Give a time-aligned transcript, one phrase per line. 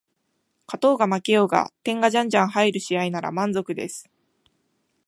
[0.65, 4.09] 勝とうが負けようが点がじゃんじゃん入る試合なら満足です